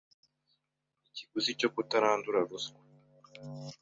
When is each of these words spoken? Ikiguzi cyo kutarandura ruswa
Ikiguzi 1.07 1.51
cyo 1.59 1.69
kutarandura 1.73 2.39
ruswa 2.49 2.79